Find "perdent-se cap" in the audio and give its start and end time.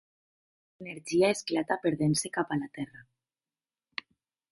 1.83-2.55